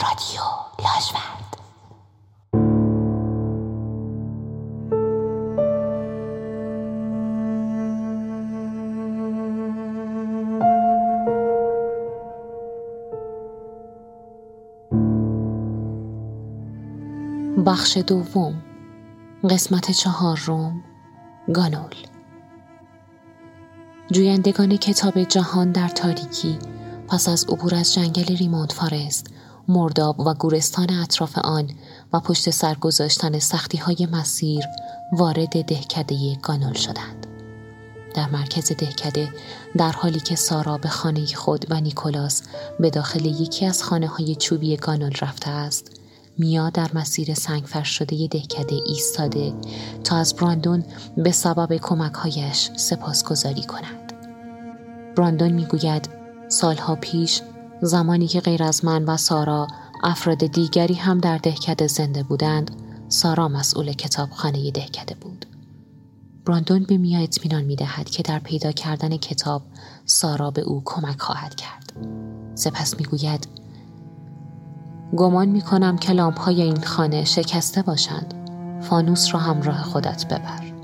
[0.00, 0.42] رادیو
[0.78, 1.56] لاجورد.
[17.66, 18.62] بخش دوم
[19.50, 20.84] قسمت چهار روم
[21.54, 21.94] گانول.
[24.10, 26.58] جویندگان کتاب جهان در تاریکی
[27.08, 29.35] پس از عبور از جنگل ریموند فارست
[29.68, 31.70] مرداب و گورستان اطراف آن
[32.12, 34.64] و پشت سر گذاشتن سختی های مسیر
[35.12, 37.26] وارد دهکده گانول شدند.
[38.14, 39.28] در مرکز دهکده
[39.76, 42.42] در حالی که سارا به خانه خود و نیکولاس
[42.80, 45.90] به داخل یکی از خانه های چوبی گانول رفته است
[46.38, 49.52] میا در مسیر سنگفرش شده دهکده ایستاده
[50.04, 50.84] تا از براندون
[51.16, 54.12] به سبب کمکهایش سپاسگزاری کند.
[55.16, 56.08] براندون می‌گوید
[56.48, 57.42] سالها پیش
[57.82, 59.66] زمانی که غیر از من و سارا
[60.02, 62.70] افراد دیگری هم در دهکده زنده بودند
[63.08, 65.46] سارا مسئول کتابخانه دهکده بود.
[66.44, 69.62] براندون به میا اطمینان می دهد که در پیدا کردن کتاب
[70.04, 71.92] سارا به او کمک خواهد کرد.
[72.54, 73.46] سپس می گوید
[75.16, 78.34] گمان می کنم که لامپ های این خانه شکسته باشند.
[78.82, 80.75] فانوس را همراه خودت ببر.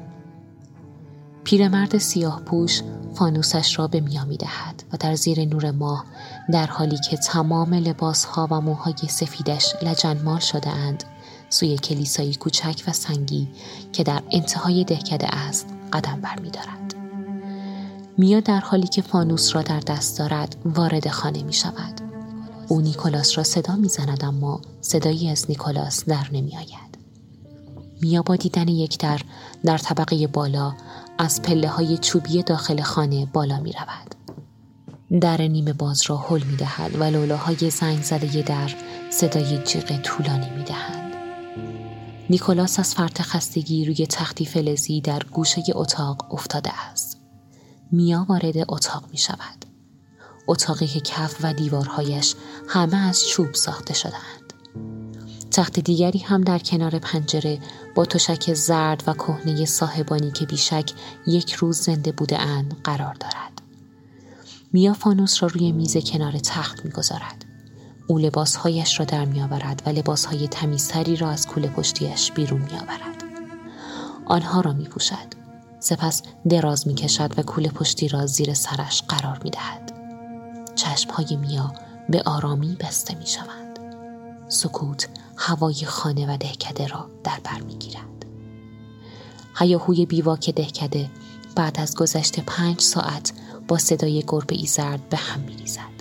[1.53, 2.83] پیرمرد سیاه پوش
[3.15, 6.05] فانوسش را به میا می دهد و در زیر نور ماه
[6.53, 11.05] در حالی که تمام لباس ها و موهای سفیدش لجنمال شده اند
[11.49, 13.49] سوی کلیسایی کوچک و سنگی
[13.93, 16.95] که در انتهای دهکده است قدم برمیدارد.
[18.19, 22.01] میا در حالی که فانوس را در دست دارد وارد خانه می شود.
[22.69, 26.92] او نیکولاس را صدا می زند اما صدایی از نیکولاس در نمی آید.
[28.03, 29.21] میا با دیدن یک در
[29.65, 30.75] در طبقه بالا
[31.19, 34.15] از پله های چوبی داخل خانه بالا می رود.
[35.21, 38.71] در نیمه باز را حل می دهد و لولاهای زنگ زده در
[39.11, 41.13] صدای جیغ طولانی می دهند.
[42.31, 47.21] نیکولاس از فرط خستگی روی تختی فلزی در گوشه اتاق افتاده است.
[47.93, 49.65] میا وارد اتاق می شود.
[50.47, 52.35] اتاقی که کف و دیوارهایش
[52.69, 54.42] همه از چوب ساخته شدهاند.
[55.53, 57.59] تخت دیگری هم در کنار پنجره
[57.95, 60.91] با تشک زرد و کهنه صاحبانی که بیشک
[61.27, 63.63] یک روز زنده بوده اند قرار دارد.
[64.73, 67.45] میا فانوس را روی میز کنار تخت می‌گذارد.
[68.07, 73.25] او لباسهایش را در میآورد و لباسهای تمیزتری را از کوله پشتیش بیرون میآورد.
[74.27, 75.43] آنها را می پوشد.
[75.81, 79.93] سپس دراز می کشد و کوله پشتی را زیر سرش قرار می دهد.
[80.75, 81.73] چشمهای میا
[82.09, 83.72] به آرامی بسته می شوند.
[84.53, 88.27] سکوت هوای خانه و دهکده را در بر می گیرد.
[89.59, 91.11] هیاهوی بیواک دهکده
[91.57, 93.33] بعد از گذشت پنج ساعت
[93.69, 95.93] با صدای گربه ای زرد به هم می ریزد.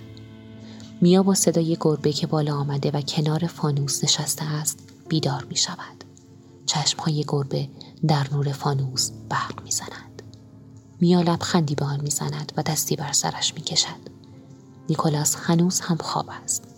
[1.00, 6.04] میا با صدای گربه که بالا آمده و کنار فانوس نشسته است بیدار می شود.
[6.66, 7.68] چشم های گربه
[8.08, 10.22] در نور فانوس برق می زند.
[11.00, 14.12] میا لبخندی به آن می زند و دستی بر سرش می کشد.
[14.88, 16.71] نیکولاس هنوز هم خواب است.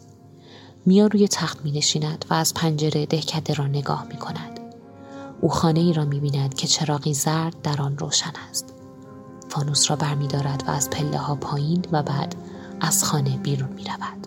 [0.87, 4.61] میا روی تخت می نشیند و از پنجره دهکده را نگاه می کند.
[5.41, 8.75] او خانه ای را می بیند که چراغی زرد در آن روشن است.
[9.49, 12.35] فانوس را بر می دارد و از پله ها پایین و بعد
[12.81, 14.27] از خانه بیرون می رود.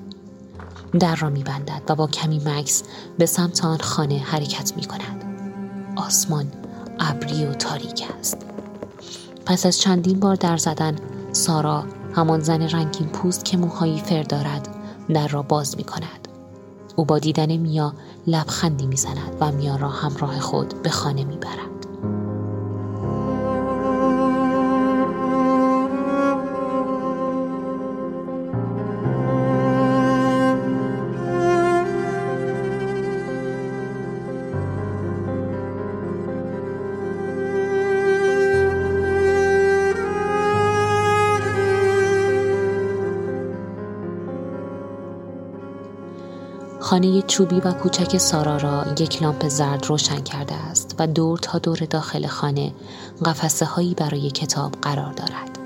[0.99, 2.83] در را می بندد و با کمی مکس
[3.17, 5.23] به سمت آن خانه حرکت می کند.
[5.95, 6.51] آسمان
[6.99, 8.37] ابری و تاریک است.
[9.45, 10.95] پس از چندین بار در زدن
[11.31, 11.85] سارا
[12.15, 14.67] همان زن رنگین پوست که موهایی فر دارد
[15.09, 16.26] در را باز می کند.
[16.97, 17.93] او با دیدن میا
[18.27, 21.76] لبخندی می‌زند و میا را همراه خود به خانه می‌برد.
[46.87, 51.59] خانه چوبی و کوچک سارا را یک لامپ زرد روشن کرده است و دور تا
[51.59, 52.73] دور داخل خانه
[53.25, 55.59] قفسه هایی برای کتاب قرار دارد.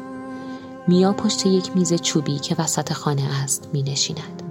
[0.87, 4.43] میا پشت یک میز چوبی که وسط خانه است می نشیند.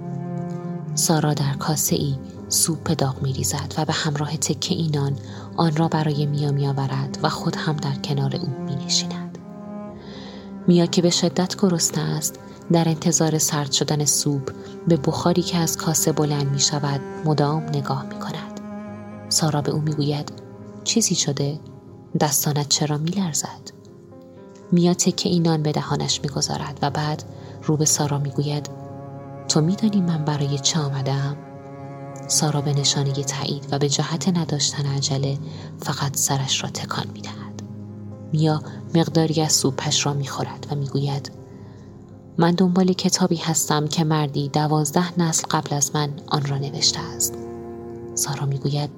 [0.95, 2.15] سارا در کاسه ای
[2.49, 5.15] سوپ داغ می ریزد و به همراه تکه اینان
[5.57, 9.37] آن را برای میا می آورد و خود هم در کنار او می نشیند.
[10.67, 12.39] میا که به شدت گرسنه است
[12.71, 14.51] در انتظار سرد شدن سوپ
[14.87, 18.59] به بخاری که از کاسه بلند می شود مدام نگاه می کند.
[19.29, 20.31] سارا به او می گوید
[20.83, 21.59] چیزی شده؟
[22.19, 23.71] دستانت چرا می لرزد؟
[24.71, 27.23] میا اینان به دهانش می گذارد و بعد
[27.63, 28.69] رو به سارا می گوید
[29.47, 31.37] تو می دانی من برای چه آمدم؟
[32.27, 35.37] سارا به نشانه تایید و به جهت نداشتن عجله
[35.79, 37.61] فقط سرش را تکان می دهد.
[38.33, 38.61] میا
[38.95, 41.40] مقداری از سوپش را می خورد و می گوید
[42.37, 47.37] من دنبال کتابی هستم که مردی دوازده نسل قبل از من آن را نوشته است.
[48.15, 48.89] سارا می گوید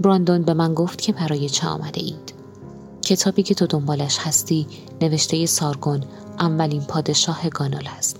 [0.00, 2.32] براندون به من گفت که برای چه آمده اید؟
[3.02, 4.66] کتابی که تو دنبالش هستی
[5.00, 6.00] نوشته سارگون
[6.38, 8.16] اولین پادشاه گانول است.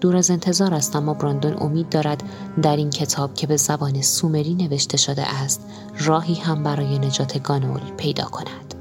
[0.00, 2.22] دور از انتظار است اما براندون امید دارد
[2.62, 5.60] در این کتاب که به زبان سومری نوشته شده است
[5.98, 8.73] راهی هم برای نجات گانول پیدا کند.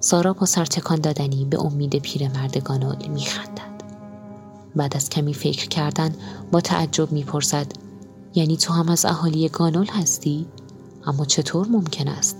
[0.00, 3.60] سارا با سرتکان دادنی به امید پیرمرد گانول میخندد.
[4.76, 6.14] بعد از کمی فکر کردن
[6.52, 7.66] با تعجب می‌پرسد
[8.34, 10.46] یعنی تو هم از اهالی گانول هستی؟
[11.06, 12.36] اما چطور ممکن است؟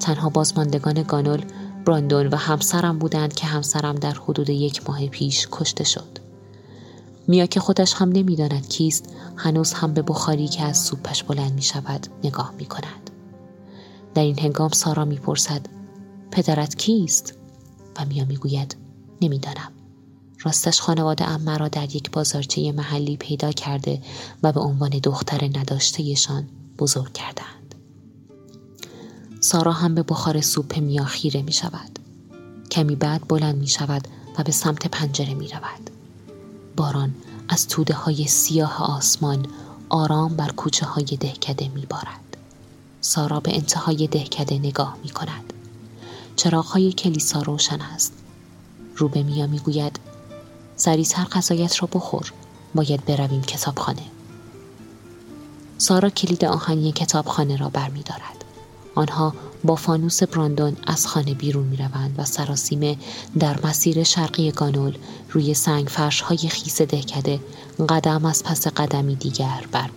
[0.00, 1.44] تنها بازماندگان گانول
[1.84, 6.18] براندون و همسرم بودند که همسرم در حدود یک ماه پیش کشته شد.
[7.28, 11.62] میا که خودش هم نمی‌داند کیست هنوز هم به بخاری که از سوپش بلند می
[11.62, 13.10] شود نگاه می کند.
[14.14, 15.75] در این هنگام سارا می پرسد
[16.36, 17.34] پدرت کیست؟
[17.98, 18.76] و میا می گوید
[19.20, 19.72] نمی‌دانم.
[20.42, 24.02] راستش خانواده ام مرا در یک بازارچه محلی پیدا کرده
[24.42, 26.48] و به عنوان دختر نداشتهشان
[26.78, 27.74] بزرگ کردند.
[29.40, 31.98] سارا هم به بخار سوپ میا خیره می شود.
[32.70, 35.90] کمی بعد بلند می شود و به سمت پنجره می رود.
[36.76, 37.14] باران
[37.48, 39.46] از توده های سیاه آسمان
[39.88, 42.36] آرام بر کوچه های دهکده می بارد.
[43.00, 45.45] سارا به انتهای دهکده نگاه می کند.
[46.36, 48.12] چراغ های کلیسا روشن است.
[48.96, 50.00] رو به میا می گوید
[50.76, 52.32] سریعتر غذایت را بخور
[52.74, 54.02] باید برویم کتابخانه.
[55.78, 58.44] سارا کلید آهنی کتابخانه را برمیدارد.
[58.94, 59.34] آنها
[59.64, 62.96] با فانوس براندون از خانه بیرون می روند و سراسیمه
[63.38, 64.98] در مسیر شرقی گانول
[65.30, 67.40] روی سنگ فرش های خیس دهکده
[67.88, 69.90] قدم از پس قدمی دیگر بر.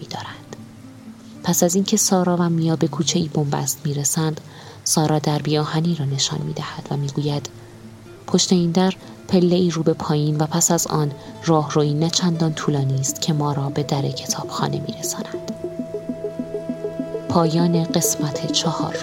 [1.50, 4.42] پس از اینکه سارا و میا به کوچه ای بنبست می رسند
[4.90, 7.50] سارا در بیاهنی را نشان می دهد و می گوید
[8.28, 8.94] پشت این در
[9.28, 11.12] پله ای رو به پایین و پس از آن
[11.46, 15.52] راه روی نه چندان طولانی است که ما را به در کتابخانه می رساند.
[17.30, 18.96] پایان قسمت چهار.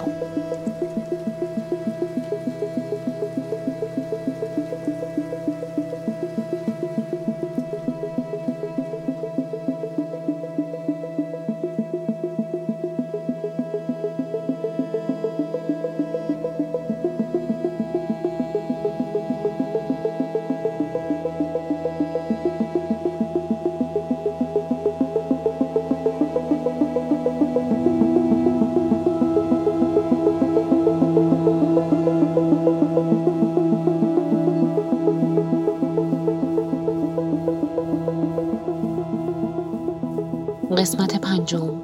[40.87, 41.81] قسمت پنجم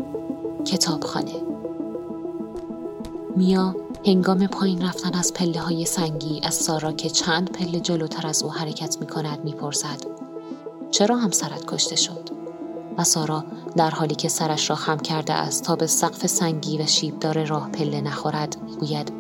[0.65, 1.33] کتابخانه
[3.37, 3.77] میا
[4.07, 8.53] هنگام پایین رفتن از پله های سنگی از سارا که چند پله جلوتر از او
[8.53, 9.99] حرکت می کند می پرسد.
[10.91, 12.31] چرا همسرت کشته شد؟
[12.99, 13.45] و سارا
[13.77, 17.71] در حالی که سرش را خم کرده است تا به سقف سنگی و شیبدار راه
[17.71, 19.13] پله نخورد گوید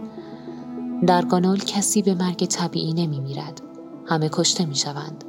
[1.06, 3.60] در گانول کسی به مرگ طبیعی نمی میرد.
[4.06, 5.24] همه کشته می شوند.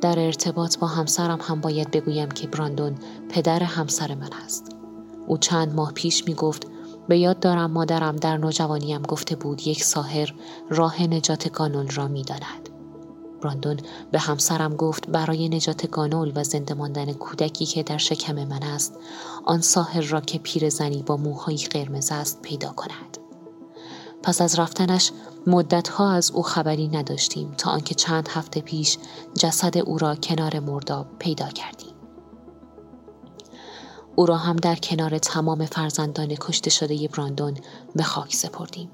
[0.00, 2.94] در ارتباط با همسرم هم باید بگویم که براندون
[3.28, 4.76] پدر همسر من است.
[5.26, 6.66] او چند ماه پیش می گفت
[7.08, 10.34] به یاد دارم مادرم در نوجوانیم گفته بود یک ساهر
[10.70, 12.68] راه نجات گانول را می داند.
[13.40, 13.76] براندون
[14.10, 18.94] به همسرم گفت برای نجات گانول و زنده ماندن کودکی که در شکم من است
[19.44, 23.25] آن ساهر را که پیرزنی با موهایی قرمز است پیدا کند.
[24.26, 25.10] پس از رفتنش
[25.46, 28.98] مدتها از او خبری نداشتیم تا آنکه چند هفته پیش
[29.34, 31.94] جسد او را کنار مرداب پیدا کردیم.
[34.16, 37.54] او را هم در کنار تمام فرزندان کشته شده براندون
[37.94, 38.90] به خاک سپردیم.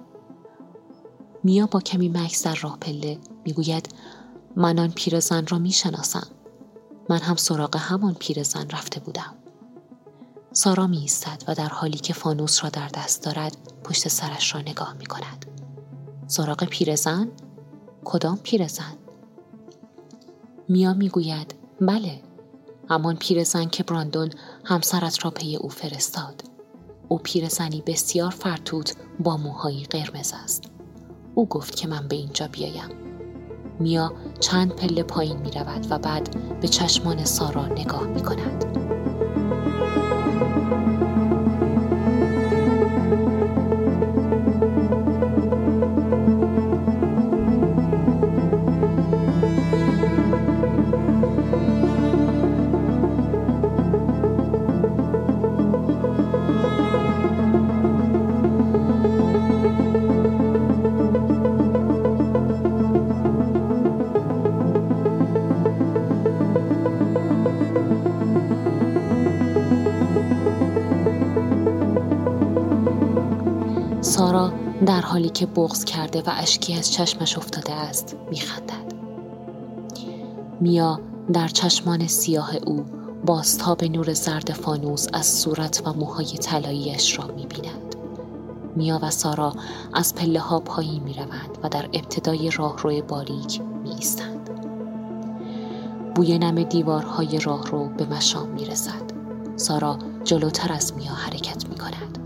[1.45, 3.89] میا با کمی مکس در راه پله می‌گوید
[4.57, 6.27] من آن پیرزن را می‌شناسم.
[7.09, 9.42] من هم سراغ همان پیرزن رفته بودم.
[10.53, 14.61] سارا می ایستد و در حالی که فانوس را در دست دارد پشت سرش را
[14.61, 15.47] نگاه می کند.
[16.27, 17.29] سراغ پیرزن؟
[18.05, 18.95] کدام پیرزن؟
[20.69, 22.21] میا می‌گوید بله
[22.91, 24.31] همان پیرزن که براندون
[24.65, 26.43] همسرت را پی او فرستاد
[27.09, 30.65] او پیرزنی بسیار فرتوت با موهایی قرمز است
[31.35, 32.91] او گفت که من به اینجا بیایم
[33.81, 38.72] میا چند پله پایین می رود و بعد به چشمان سارا نگاه می کند.
[74.03, 74.53] سارا
[74.87, 78.93] در حالی که بغز کرده و اشکی از چشمش افتاده است میخندد
[80.61, 81.01] میا
[81.33, 82.85] در چشمان سیاه او
[83.27, 87.97] باستاب نور زرد فانوس از صورت و موهای طلاییاش را می‌بیند
[88.77, 89.53] میا و سارا
[89.95, 94.51] از پله ها پایین می روند و در ابتدای راهرو باریک می ایستند.
[96.15, 99.13] بوی نم دیوارهای راهرو به مشام می رسد.
[99.57, 102.22] سارا جلوتر از میا حرکت می کند.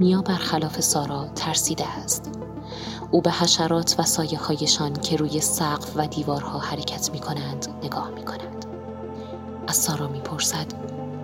[0.00, 2.30] میا برخلاف سارا ترسیده است.
[3.10, 8.10] او به حشرات و سایه هایشان که روی سقف و دیوارها حرکت می کنند نگاه
[8.10, 8.66] می کند.
[9.68, 10.66] از سارا می پرسد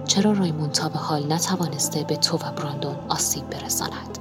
[0.04, 4.18] چرا رایمون تا به حال نتوانسته به تو و براندون آسیب برساند؟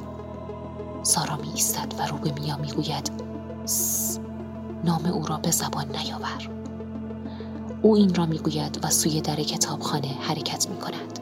[1.04, 3.12] سارا می ایستد و رو به میا می گوید
[4.84, 6.50] نام او را به زبان نیاور
[7.82, 11.20] او این را می گوید و سوی در کتابخانه حرکت می کند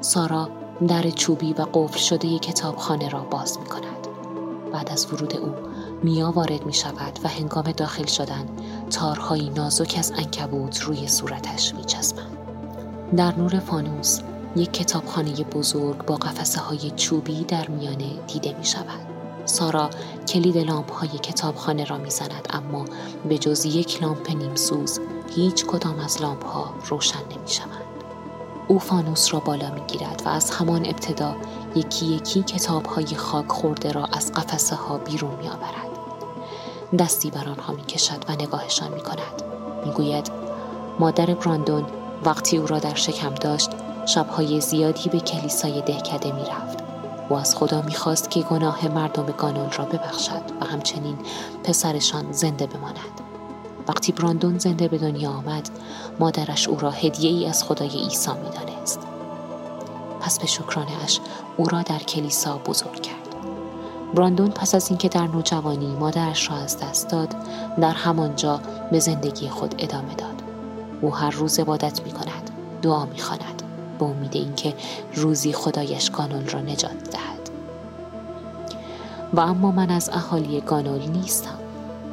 [0.00, 0.48] سارا
[0.88, 4.06] در چوبی و قفل شده کتابخانه را باز می کند
[4.72, 5.54] بعد از ورود او
[6.02, 8.46] میا وارد می شود و هنگام داخل شدن
[8.90, 12.36] تارهایی نازک از انکبوت روی صورتش می چسبند.
[13.16, 14.20] در نور فانوس
[14.56, 19.12] یک کتابخانه بزرگ با قفسه های چوبی در میانه دیده می شود.
[19.44, 19.90] سارا
[20.28, 22.84] کلید لامپ های کتابخانه را می زند اما
[23.28, 25.00] به جز یک لامپ نیمسوز
[25.34, 27.81] هیچ کدام از لامپ ها روشن نمی شود.
[28.72, 31.36] او فانوس را بالا می گیرد و از همان ابتدا
[31.74, 35.88] یکی یکی کتاب های خاک خورده را از قفسه ها بیرون می آورد.
[36.98, 39.42] دستی بر آنها می کشد و نگاهشان می کند.
[39.84, 40.30] می گوید
[40.98, 41.84] مادر براندون
[42.24, 43.70] وقتی او را در شکم داشت
[44.06, 46.78] شبهای زیادی به کلیسای دهکده می رفت.
[47.28, 51.18] او از خدا می‌خواست که گناه مردم گانون را ببخشد و همچنین
[51.64, 53.31] پسرشان زنده بماند.
[53.88, 55.70] وقتی براندون زنده به دنیا آمد
[56.20, 59.00] مادرش او را هدیه ای از خدای عیسی می‌دانست.
[60.20, 61.20] پس به شکرانش
[61.56, 63.16] او را در کلیسا بزرگ کرد.
[64.14, 67.34] براندون پس از اینکه در نوجوانی مادرش را از دست داد
[67.80, 68.60] در همانجا
[68.90, 70.42] به زندگی خود ادامه داد.
[71.00, 72.50] او هر روز عبادت می کند
[72.82, 73.62] دعا می خاند
[73.98, 74.74] به امید اینکه
[75.14, 77.50] روزی خدایش گانول را نجات دهد.
[79.32, 81.61] و اما من از اهالی گانول نیستم.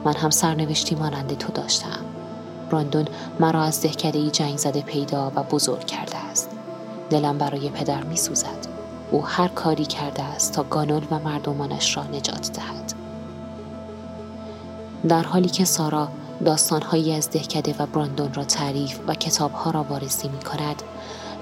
[0.06, 2.00] من هم سرنوشتی مانند تو داشتم.
[2.70, 3.06] براندون
[3.40, 6.50] مرا از دهکده جنگ زده پیدا و بزرگ کرده است.
[7.10, 8.68] دلم برای پدر می سوزد.
[9.12, 12.94] او هر کاری کرده است تا گانول و مردمانش را نجات دهد.
[15.08, 16.08] در حالی که سارا
[16.46, 20.84] داستانهایی از دهکده و براندون را تعریف و کتابها را وارسی می کند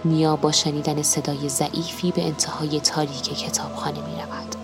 [0.04, 4.56] میا با شنیدن صدای ضعیفی به انتهای تاریک کتابخانه می رود.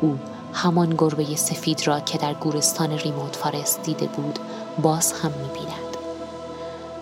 [0.00, 0.18] او
[0.52, 4.38] همان گربه سفید را که در گورستان ریموت فارست دیده بود
[4.82, 5.96] باز هم می بیند.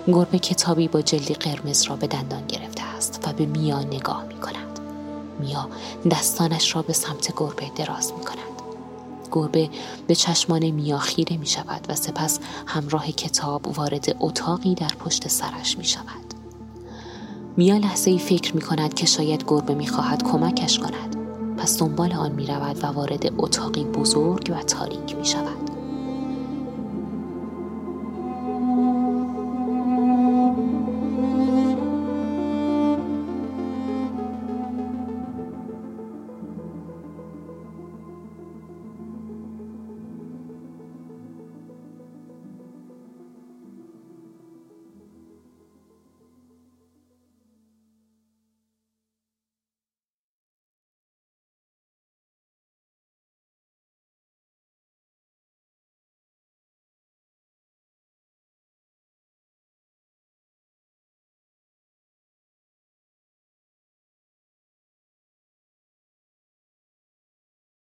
[0.06, 4.34] گربه کتابی با جلدی قرمز را به دندان گرفته است و به میا نگاه می
[4.34, 4.80] کند.
[5.40, 5.68] میا
[6.10, 8.40] دستانش را به سمت گربه دراز می کند.
[9.32, 9.70] گربه
[10.06, 15.78] به چشمان میا خیره می شود و سپس همراه کتاب وارد اتاقی در پشت سرش
[15.78, 16.34] می شود.
[17.56, 21.19] میا لحظه ای فکر می کند که شاید گربه می خواهد کمکش کند.
[21.60, 25.69] پس دنبال آن می رود و وارد اتاقی بزرگ و تاریک می شود.